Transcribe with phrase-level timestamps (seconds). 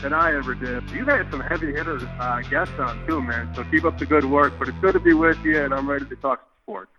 [0.00, 0.88] than I ever did.
[0.90, 3.52] You've had some heavy hitters uh, guests on too, man.
[3.54, 4.52] So keep up the good work.
[4.58, 6.90] But it's good to be with you, and I'm ready to talk sports.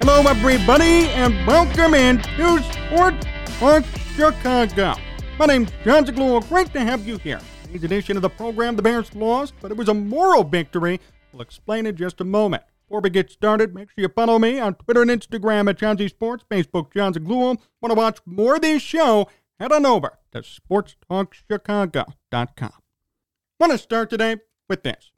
[0.00, 3.26] Hello, everybody, and welcome in to Sports
[3.58, 4.94] Talk Chicago.
[5.38, 6.48] My name's Jon Zaghloul.
[6.48, 7.40] Great to have you here.
[7.64, 11.00] Today's edition of the program, the Bears lost, but it was a moral victory.
[11.32, 12.62] We'll explain in just a moment.
[12.88, 15.98] Before we get started, make sure you follow me on Twitter and Instagram at John
[15.98, 17.58] Z Sports, Facebook Jon Zaghloul.
[17.82, 19.28] Want to watch more of this show?
[19.58, 22.72] Head on over to SportsTalkChicago.com.
[23.58, 24.36] Want to start today
[24.68, 25.10] with this.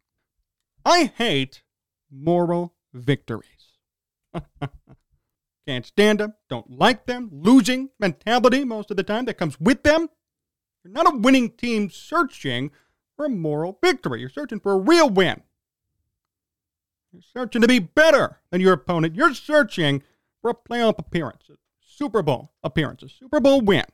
[0.83, 1.63] I hate
[2.11, 3.77] moral victories.
[5.67, 9.83] Can't stand them, don't like them, losing mentality most of the time that comes with
[9.83, 10.09] them.
[10.83, 12.71] You're not a winning team searching
[13.15, 14.21] for a moral victory.
[14.21, 15.43] You're searching for a real win.
[17.13, 19.15] You're searching to be better than your opponent.
[19.15, 20.03] You're searching
[20.41, 23.85] for a playoff appearance, a Super Bowl appearance, a Super Bowl win.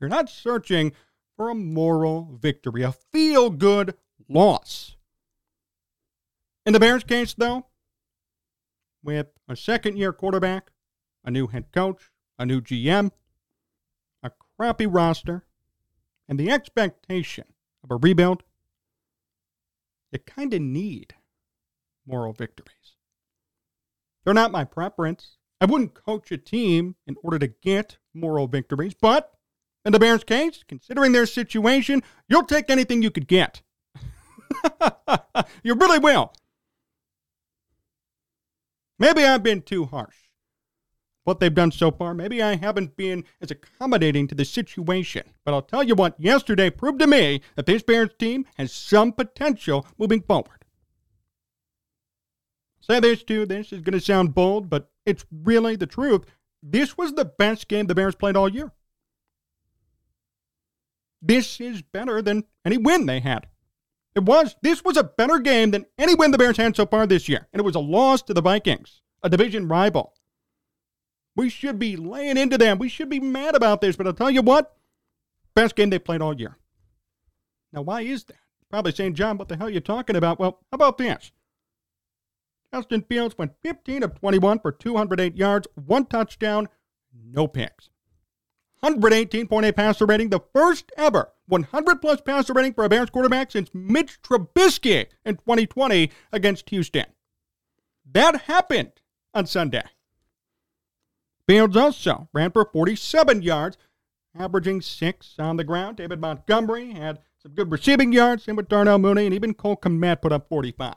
[0.00, 0.92] You're not searching
[1.36, 3.94] for a moral victory, a feel good
[4.28, 4.96] loss.
[6.66, 7.66] In the Bears case, though,
[9.02, 10.70] with a second year quarterback,
[11.24, 13.10] a new head coach, a new GM,
[14.22, 15.46] a crappy roster,
[16.28, 17.44] and the expectation
[17.82, 18.42] of a rebuild,
[20.12, 21.14] you kind of need
[22.06, 22.96] moral victories.
[24.24, 25.36] They're not my preference.
[25.60, 29.32] I wouldn't coach a team in order to get moral victories, but
[29.84, 33.62] in the Bears' case, considering their situation, you'll take anything you could get.
[35.62, 36.32] you really will.
[38.98, 40.16] Maybe I've been too harsh.
[41.24, 45.22] What they've done so far, maybe I haven't been as accommodating to the situation.
[45.44, 49.12] But I'll tell you what, yesterday proved to me that this Bears team has some
[49.12, 50.59] potential moving forward.
[52.90, 56.24] Say this too, this is going to sound bold, but it's really the truth.
[56.60, 58.72] This was the best game the Bears played all year.
[61.22, 63.46] This is better than any win they had.
[64.16, 64.56] It was.
[64.62, 67.46] This was a better game than any win the Bears had so far this year.
[67.52, 70.14] And it was a loss to the Vikings, a division rival.
[71.36, 72.80] We should be laying into them.
[72.80, 73.94] We should be mad about this.
[73.94, 74.76] But I'll tell you what,
[75.54, 76.56] best game they played all year.
[77.72, 78.38] Now, why is that?
[78.68, 80.40] Probably saying, John, what the hell are you talking about?
[80.40, 81.30] Well, how about this?
[82.72, 86.68] Justin Fields went 15 of 21 for 208 yards, one touchdown,
[87.12, 87.90] no picks.
[88.82, 93.70] 118.8 passer rating, the first ever 100 plus passer rating for a Bears quarterback since
[93.74, 97.06] Mitch Trubisky in 2020 against Houston.
[98.10, 98.92] That happened
[99.34, 99.84] on Sunday.
[101.46, 103.76] Fields also ran for 47 yards,
[104.38, 105.96] averaging six on the ground.
[105.96, 110.22] David Montgomery had some good receiving yards, same with Darnell Mooney, and even Cole Kmet
[110.22, 110.94] put up 45.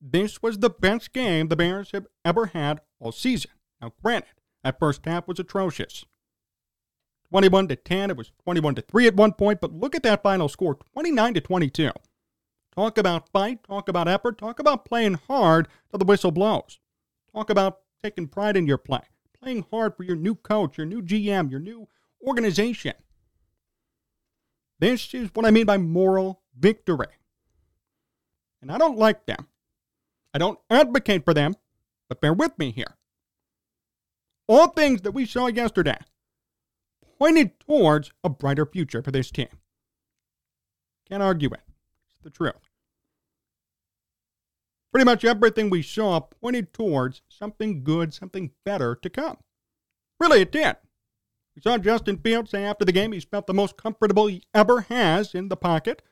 [0.00, 3.50] This was the best game the Bears have ever had all season.
[3.80, 6.04] Now, granted, that first half was atrocious.
[7.30, 8.10] 21 to 10.
[8.10, 11.34] It was 21 to 3 at one point, but look at that final score 29
[11.34, 11.90] to 22.
[12.74, 16.78] Talk about fight, talk about effort, talk about playing hard till the whistle blows.
[17.34, 19.00] Talk about taking pride in your play,
[19.40, 21.88] playing hard for your new coach, your new GM, your new
[22.24, 22.94] organization.
[24.78, 27.08] This is what I mean by moral victory.
[28.62, 29.48] And I don't like them.
[30.34, 31.54] I don't advocate for them,
[32.08, 32.96] but bear with me here.
[34.46, 35.98] All things that we saw yesterday
[37.18, 39.48] pointed towards a brighter future for this team.
[41.08, 41.60] Can't argue it.
[42.10, 42.54] It's the truth.
[44.92, 49.38] Pretty much everything we saw pointed towards something good, something better to come.
[50.18, 50.76] Really, it did.
[51.54, 54.82] We saw Justin Fields say after the game he's felt the most comfortable he ever
[54.82, 56.02] has in the pocket.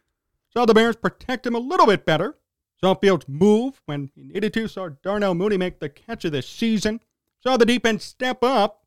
[0.52, 2.36] Saw the Bears protect him a little bit better.
[2.80, 4.68] Saw Fields move when he needed to.
[4.68, 7.00] Saw Darnell Mooney make the catch of the season.
[7.42, 8.84] Saw the defense step up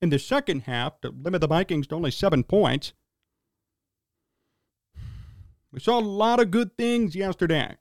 [0.00, 2.92] in the second half to limit the Vikings to only seven points.
[5.72, 7.76] We saw a lot of good things yesterday.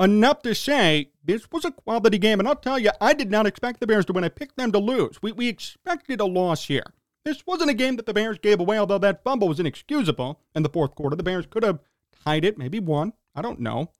[0.00, 2.38] Enough to say this was a quality game.
[2.38, 4.24] And I'll tell you, I did not expect the Bears to win.
[4.24, 5.20] I picked them to lose.
[5.22, 6.84] We, we expected a loss here.
[7.24, 10.62] This wasn't a game that the Bears gave away, although that fumble was inexcusable in
[10.62, 11.16] the fourth quarter.
[11.16, 11.80] The Bears could have
[12.24, 13.12] tied it, maybe won.
[13.34, 13.90] I don't know.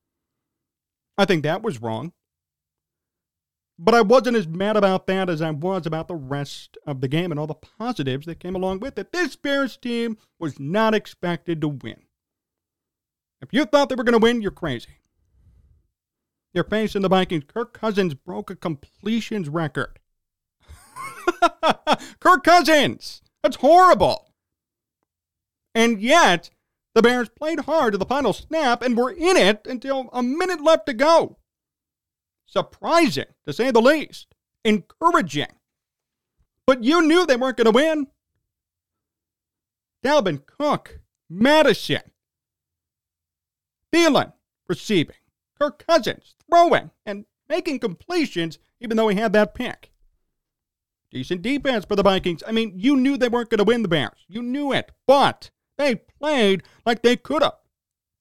[1.19, 2.13] I think that was wrong.
[3.79, 7.09] But I wasn't as mad about that as I was about the rest of the
[7.09, 9.13] game and all the positives that came along with it.
[9.13, 12.03] This Bears team was not expected to win.
[13.41, 14.99] If you thought they were going to win, you're crazy.
[16.53, 17.45] They're facing the Vikings.
[17.47, 20.01] Kirk Cousins broke a completions record.
[22.21, 23.23] Kirk Cousins!
[23.43, 24.33] That's horrible.
[25.73, 26.51] And yet,
[26.95, 30.61] the Bears played hard to the final snap and were in it until a minute
[30.61, 31.39] left to go.
[32.47, 34.35] Surprising, to say the least.
[34.65, 35.53] Encouraging.
[36.67, 38.09] But you knew they weren't going to win.
[40.05, 42.03] Dalvin Cook, Mattison,
[43.93, 44.33] Thielen
[44.69, 45.17] receiving,
[45.59, 49.91] Kirk Cousins throwing and making completions, even though he had that pick.
[51.11, 52.43] Decent defense for the Vikings.
[52.47, 54.25] I mean, you knew they weren't going to win the Bears.
[54.29, 54.93] You knew it.
[55.07, 57.55] But they played like they could have.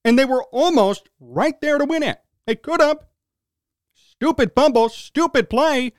[0.06, 2.19] And they were almost right there to win it.
[2.45, 3.00] They could have.
[3.94, 5.94] Stupid fumble, stupid play,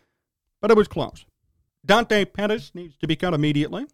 [0.61, 1.27] but it was close.
[1.85, 3.87] Dante Pettis needs to be cut immediately.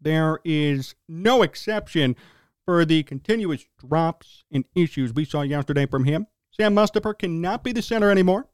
[0.00, 2.16] There is no exception
[2.64, 6.26] for the continuous drops and issues we saw yesterday from him.
[6.50, 8.48] Sam Mustipher cannot be the center anymore.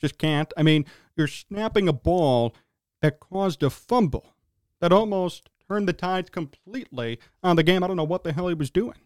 [0.00, 0.52] Just can't.
[0.56, 0.84] I mean,
[1.16, 2.54] you're snapping a ball
[3.00, 4.34] that caused a fumble
[4.80, 7.82] that almost turned the tides completely on the game.
[7.82, 8.96] I don't know what the hell he was doing.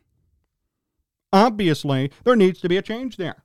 [1.32, 3.44] Obviously, there needs to be a change there.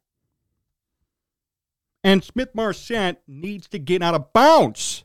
[2.03, 5.03] And Smith Marsette needs to get out of bounds.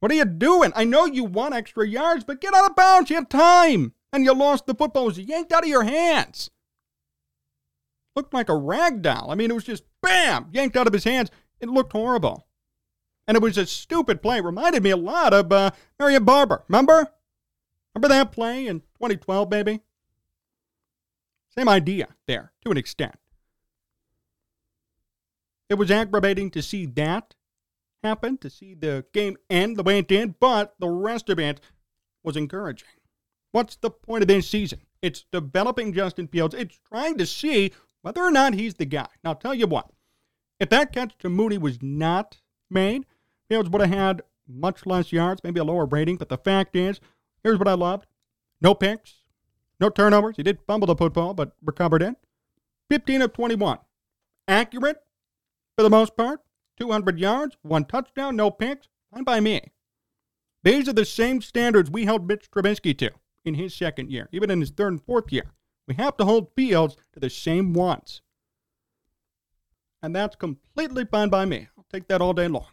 [0.00, 0.72] What are you doing?
[0.76, 3.10] I know you want extra yards, but get out of bounds.
[3.10, 3.92] You have time.
[4.12, 5.04] And you lost the football.
[5.04, 6.50] It was yanked out of your hands.
[8.14, 9.30] Looked like a rag doll.
[9.30, 11.30] I mean, it was just bam, yanked out of his hands.
[11.60, 12.45] It looked horrible.
[13.28, 14.38] And it was a stupid play.
[14.38, 16.62] It reminded me a lot of uh, Marion Barber.
[16.68, 17.08] Remember?
[17.94, 19.80] Remember that play in 2012, baby?
[21.56, 23.16] Same idea there, to an extent.
[25.68, 27.34] It was aggravating to see that
[28.04, 31.60] happen, to see the game end the way it did, but the rest of it
[32.22, 32.88] was encouraging.
[33.52, 34.80] What's the point of this season?
[35.02, 36.54] It's developing Justin Fields.
[36.54, 37.72] It's trying to see
[38.02, 39.08] whether or not he's the guy.
[39.24, 39.90] Now, I'll tell you what,
[40.60, 42.40] if that catch to Mooney was not
[42.70, 43.06] made,
[43.48, 46.16] Fields would have had much less yards, maybe a lower rating.
[46.16, 47.00] But the fact is,
[47.42, 48.06] here's what I loved
[48.60, 49.22] no picks,
[49.80, 50.36] no turnovers.
[50.36, 52.16] He did fumble the football, but recovered it.
[52.90, 53.78] 15 of 21.
[54.48, 55.02] Accurate
[55.76, 56.40] for the most part.
[56.78, 58.88] 200 yards, one touchdown, no picks.
[59.12, 59.72] Fine by me.
[60.62, 63.10] These are the same standards we held Mitch Trubisky to
[63.44, 65.52] in his second year, even in his third and fourth year.
[65.86, 68.20] We have to hold Fields to the same ones.
[70.02, 71.68] And that's completely fine by me.
[71.78, 72.66] I'll take that all day long.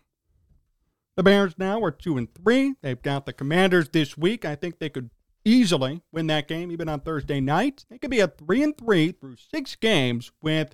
[1.15, 2.73] The Bears now are two and three.
[2.81, 4.45] They've got the Commanders this week.
[4.45, 5.11] I think they could
[5.45, 7.85] easily win that game, even on Thursday night.
[7.89, 10.73] They could be a three and three through six games with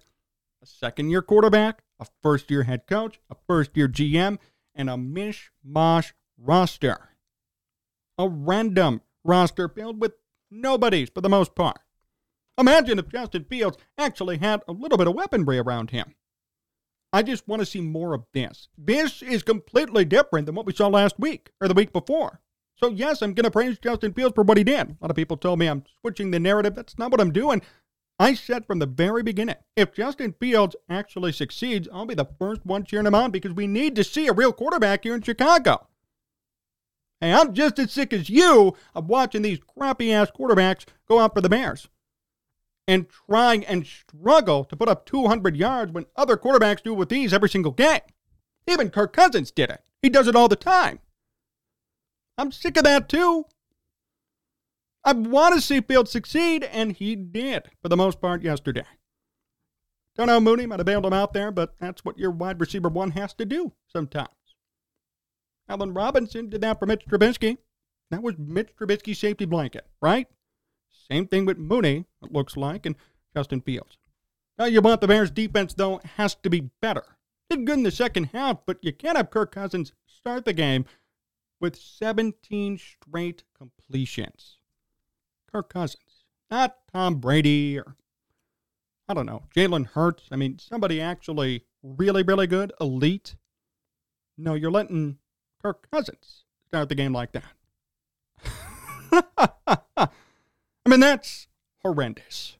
[0.61, 4.37] a second year quarterback, a first year head coach, a first year GM,
[4.73, 7.09] and a mishmash roster.
[8.17, 10.13] A random roster filled with
[10.49, 11.79] nobodies for the most part.
[12.57, 16.15] Imagine if Justin Fields actually had a little bit of weaponry around him.
[17.11, 18.67] I just want to see more of this.
[18.77, 22.41] This is completely different than what we saw last week or the week before.
[22.75, 24.89] So, yes, I'm going to praise Justin Fields for what he did.
[24.89, 26.75] A lot of people told me I'm switching the narrative.
[26.75, 27.61] That's not what I'm doing.
[28.19, 32.65] I said from the very beginning if Justin Fields actually succeeds, I'll be the first
[32.65, 35.87] one cheering him on because we need to see a real quarterback here in Chicago.
[37.21, 41.33] Hey, I'm just as sick as you of watching these crappy ass quarterbacks go out
[41.33, 41.87] for the Bears
[42.89, 47.09] and trying and struggle to put up 200 yards when other quarterbacks do it with
[47.09, 48.01] these every single game.
[48.67, 49.83] Even Kirk Cousins did it.
[50.01, 50.97] He does it all the time.
[52.35, 53.45] I'm sick of that too.
[55.03, 58.87] I want to see Fields succeed, and he did for the most part yesterday.
[60.17, 62.89] Don't know Mooney might have bailed him out there, but that's what your wide receiver
[62.89, 64.29] one has to do sometimes.
[65.69, 67.59] Allen Robinson did that for Mitch Trubisky.
[68.09, 70.27] That was Mitch Trubisky's safety blanket, right?
[71.09, 72.95] Same thing with Mooney, it looks like, and
[73.35, 73.97] Justin Fields.
[74.57, 77.03] Now you want the Bears defense, though, has to be better.
[77.49, 80.85] Did good in the second half, but you can't have Kirk Cousins start the game
[81.59, 84.57] with 17 straight completions.
[85.51, 87.95] Kirk Cousins, not Tom Brady or,
[89.07, 90.25] I don't know, Jalen Hurts.
[90.31, 93.35] I mean, somebody actually really, really good, elite.
[94.37, 95.17] No, you're letting
[95.61, 97.45] Kirk Cousins start the game like that.
[100.89, 101.47] I mean, that's
[101.83, 102.57] horrendous.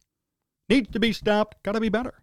[0.70, 2.22] Needs to be stopped, gotta be better.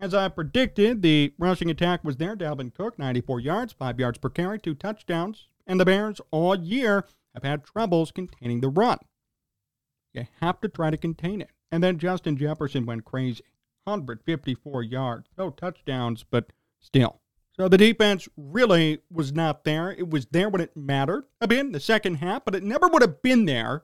[0.00, 2.34] As I predicted, the rushing attack was there.
[2.34, 5.48] Dalvin Cook, 94 yards, 5 yards per carry, 2 touchdowns.
[5.66, 8.96] And the Bears all year have had troubles containing the run.
[10.14, 11.50] You have to try to contain it.
[11.70, 13.44] And then Justin Jefferson went crazy.
[13.84, 16.50] 154 yards, no touchdowns, but
[16.80, 17.20] still.
[17.52, 19.90] So the defense really was not there.
[19.90, 23.02] It was there when it mattered bit in the second half, but it never would
[23.02, 23.82] have been there.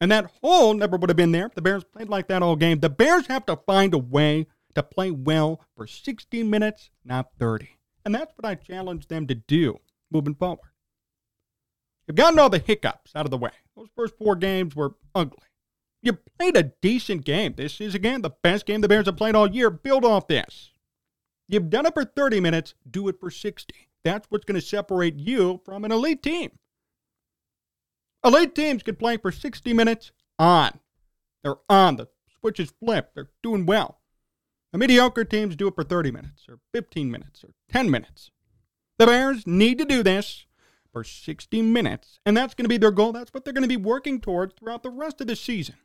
[0.00, 2.80] And that hole never would have been there the Bears played like that all game.
[2.80, 7.78] The Bears have to find a way to play well for 60 minutes, not 30.
[8.04, 9.78] And that's what I challenge them to do
[10.10, 10.70] moving forward.
[12.06, 13.52] You've gotten all the hiccups out of the way.
[13.76, 15.46] Those first four games were ugly.
[16.02, 17.54] You played a decent game.
[17.56, 19.70] This is, again, the best game the Bears have played all year.
[19.70, 20.70] Build off this.
[21.48, 23.74] You've done it for 30 minutes, do it for 60.
[24.02, 26.58] That's what's going to separate you from an elite team.
[28.24, 30.80] Elite teams can play for 60 minutes on.
[31.42, 31.96] They're on.
[31.96, 32.08] The
[32.40, 33.14] switch is flipped.
[33.14, 34.00] They're doing well.
[34.72, 38.30] The mediocre teams do it for 30 minutes or 15 minutes or 10 minutes.
[38.98, 40.46] The Bears need to do this
[40.92, 43.12] for 60 minutes, and that's going to be their goal.
[43.12, 45.76] That's what they're going to be working towards throughout the rest of the season.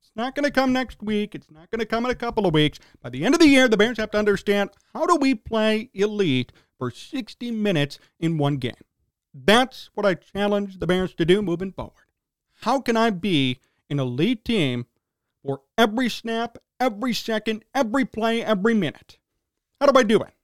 [0.00, 1.34] It's not going to come next week.
[1.34, 2.78] It's not going to come in a couple of weeks.
[3.02, 5.90] By the end of the year, the Bears have to understand how do we play
[5.94, 8.74] elite for 60 minutes in one game.
[9.32, 12.06] That's what I challenge the Bears to do moving forward.
[12.62, 14.86] How can I be an elite team
[15.44, 19.18] for every snap, every second, every play, every minute?
[19.80, 20.34] How do I do it?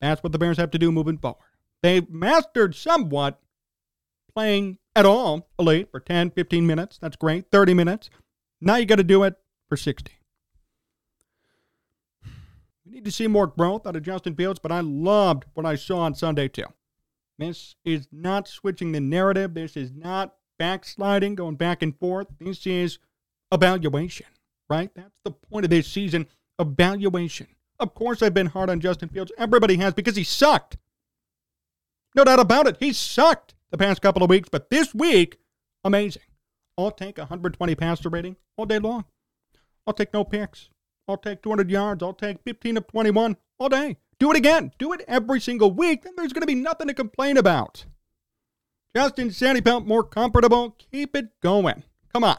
[0.00, 1.44] That's what the Bears have to do moving forward.
[1.82, 3.40] They've mastered somewhat
[4.34, 6.98] playing at all elite for 10, 15 minutes.
[6.98, 7.50] That's great.
[7.50, 8.10] 30 minutes.
[8.60, 9.34] Now you got to do it
[9.68, 10.12] for 60.
[12.86, 15.74] We need to see more growth out of Justin Fields, but I loved what I
[15.74, 16.66] saw on Sunday, too.
[17.38, 19.54] This is not switching the narrative.
[19.54, 22.28] This is not backsliding, going back and forth.
[22.40, 22.98] This is
[23.52, 24.26] evaluation,
[24.68, 24.90] right?
[24.94, 26.26] That's the point of this season
[26.58, 27.48] evaluation.
[27.80, 29.32] Of course, I've been hard on Justin Fields.
[29.36, 30.76] Everybody has because he sucked.
[32.14, 32.76] No doubt about it.
[32.78, 35.38] He sucked the past couple of weeks, but this week,
[35.82, 36.22] amazing.
[36.78, 39.04] I'll take 120 passer rating all day long.
[39.86, 40.70] I'll take no picks.
[41.08, 42.02] I'll take 200 yards.
[42.02, 43.96] I'll take 15 of 21 all day.
[44.18, 44.72] Do it again.
[44.78, 46.02] Do it every single week.
[46.02, 47.84] Then there's going to be nothing to complain about.
[48.94, 50.76] Justin Sandy felt more comfortable.
[50.92, 51.82] Keep it going.
[52.12, 52.38] Come on.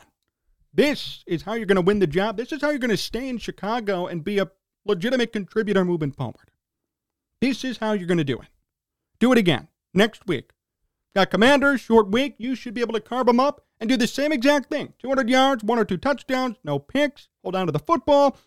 [0.74, 2.38] This is how you're going to win the job.
[2.38, 4.50] This is how you're going to stay in Chicago and be a
[4.86, 6.52] legitimate contributor moving forward.
[7.42, 8.48] This is how you're going to do it.
[9.20, 10.52] Do it again next week.
[11.16, 12.36] Got commanders, short week.
[12.38, 15.30] You should be able to carve them up and do the same exact thing 200
[15.30, 18.38] yards, one or two touchdowns, no picks, hold on to the football.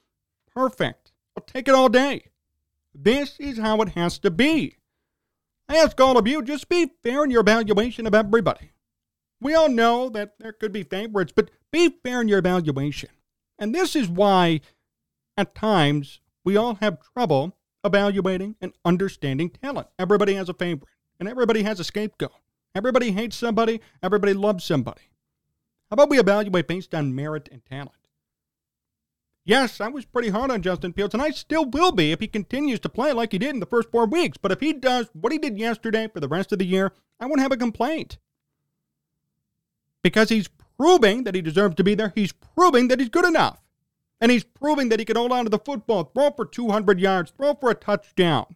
[0.54, 1.12] Perfect.
[1.37, 2.26] I'll take it all day.
[3.00, 4.76] This is how it has to be.
[5.68, 8.72] I ask all of you, just be fair in your evaluation of everybody.
[9.40, 13.10] We all know that there could be favorites, but be fair in your evaluation.
[13.56, 14.62] And this is why,
[15.36, 19.86] at times, we all have trouble evaluating and understanding talent.
[19.96, 20.90] Everybody has a favorite,
[21.20, 22.32] and everybody has a scapegoat.
[22.74, 25.02] Everybody hates somebody, everybody loves somebody.
[25.88, 27.92] How about we evaluate based on merit and talent?
[29.48, 32.28] Yes, I was pretty hard on Justin Fields, and I still will be if he
[32.28, 34.36] continues to play like he did in the first four weeks.
[34.36, 37.24] But if he does what he did yesterday for the rest of the year, I
[37.24, 38.18] won't have a complaint.
[40.02, 42.12] Because he's proving that he deserves to be there.
[42.14, 43.62] He's proving that he's good enough.
[44.20, 47.30] And he's proving that he can hold on to the football, throw for 200 yards,
[47.30, 48.54] throw for a touchdown.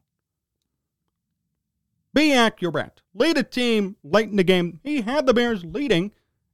[2.12, 3.00] Be accurate.
[3.14, 4.78] Lead a team late in the game.
[4.84, 6.12] He had the Bears leading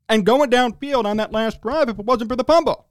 [0.09, 2.88] and going downfield on that last drive if it wasn't for the fumble.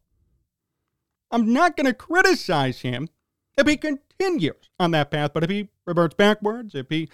[1.31, 3.09] I'm not going to criticize him
[3.57, 7.09] if he continues on that path, but if he reverts backwards, if he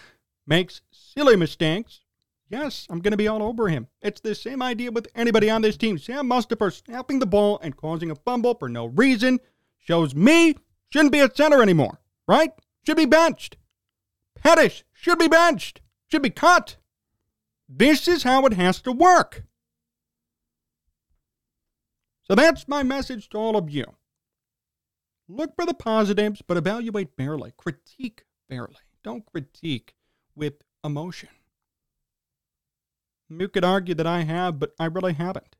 [0.45, 2.01] makes silly mistakes,
[2.49, 3.87] yes, I'm going to be all over him.
[4.01, 5.97] It's the same idea with anybody on this team.
[5.97, 9.39] Sam Mustipher snapping the ball and causing a fumble for no reason
[9.79, 10.55] shows me
[10.89, 12.51] shouldn't be at center anymore, right?
[12.85, 13.57] Should be benched.
[14.35, 16.75] Pettis should be benched, should be cut.
[17.67, 19.43] This is how it has to work.
[22.25, 23.85] So that's my message to all of you.
[25.27, 27.53] Look for the positives, but evaluate fairly.
[27.57, 28.75] Critique fairly.
[29.03, 29.95] Don't critique
[30.35, 31.29] with emotion.
[33.29, 35.55] You could argue that I have, but I really haven't.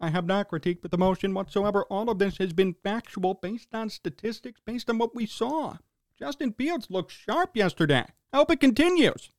[0.00, 1.84] I have not critiqued with emotion whatsoever.
[1.84, 5.76] All of this has been factual, based on statistics, based on what we saw.
[6.18, 8.04] Justin Fields looked sharp yesterday.
[8.32, 9.30] I hope it continues.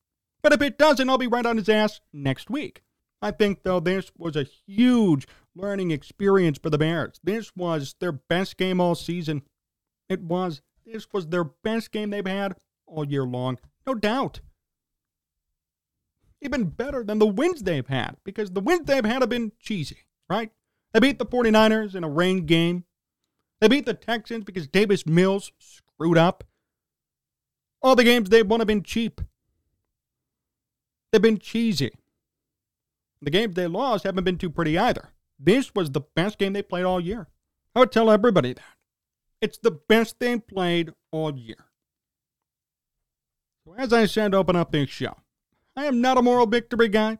[0.42, 2.82] But if it doesn't, I'll be right on his ass next week.
[3.22, 7.20] I think, though, this was a huge learning experience for the Bears.
[7.24, 9.42] This was their best game all season.
[10.10, 10.62] It was.
[10.86, 12.56] This was their best game they've had
[12.86, 13.58] all year long.
[13.88, 14.42] No doubt.
[16.42, 19.98] Even better than the wins they've had, because the wins they've had have been cheesy,
[20.30, 20.52] right?
[20.94, 22.84] They beat the 49ers in a rain game.
[23.62, 26.44] They beat the Texans because Davis Mills screwed up.
[27.82, 29.22] All the games they've won have been cheap.
[31.12, 31.92] They've been cheesy.
[33.26, 35.10] The games they lost haven't been too pretty either.
[35.40, 37.28] This was the best game they played all year.
[37.74, 38.78] I would tell everybody that.
[39.42, 41.66] It's the best they played all year.
[43.66, 45.18] So, as I said to open up this show,
[45.76, 47.18] I am not a moral victory guy.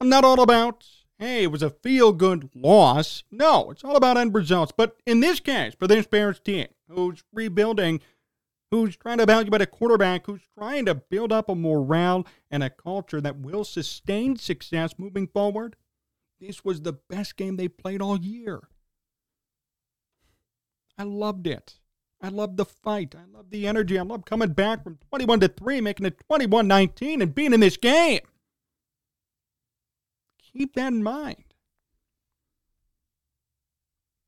[0.00, 0.86] I'm not all about,
[1.18, 3.24] hey, it was a feel good loss.
[3.30, 4.72] No, it's all about end results.
[4.74, 8.00] But in this case, for this Bears team, who's rebuilding,
[8.74, 12.70] who's trying to evaluate a quarterback, who's trying to build up a morale and a
[12.70, 15.76] culture that will sustain success moving forward,
[16.40, 18.68] this was the best game they played all year.
[20.98, 21.78] I loved it.
[22.20, 23.14] I loved the fight.
[23.14, 23.98] I loved the energy.
[23.98, 27.60] I loved coming back from 21 to 3, making it 21 19, and being in
[27.60, 28.20] this game.
[30.52, 31.44] Keep that in mind.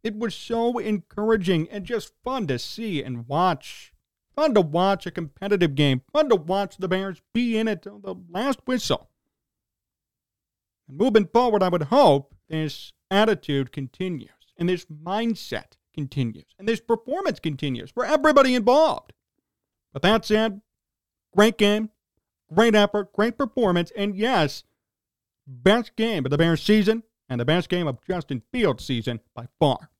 [0.04, 3.92] It was so encouraging and just fun to see and watch.
[4.36, 6.02] Fun to watch a competitive game.
[6.12, 9.08] Fun to watch the Bears be in it till the last whistle.
[10.86, 16.80] And moving forward, I would hope this attitude continues and this mindset continues and this
[16.80, 19.14] performance continues for everybody involved.
[19.92, 20.60] But that said,
[21.34, 21.90] great game,
[22.52, 24.64] great effort, great performance, and yes,
[25.46, 29.48] best game of the Bears season and the best game of Justin Fields' season by
[29.58, 29.90] far.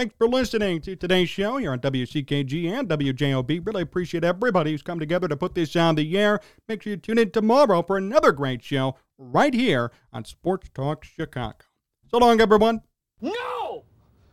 [0.00, 3.66] Thanks for listening to today's show here on WCKG and WJOB.
[3.66, 6.40] Really appreciate everybody who's come together to put this on the air.
[6.66, 11.04] Make sure you tune in tomorrow for another great show right here on Sports Talk
[11.04, 11.66] Chicago.
[12.10, 12.80] So long, everyone.
[13.20, 13.84] No!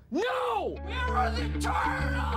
[0.09, 0.77] No!
[0.85, 2.36] Where are the turtles?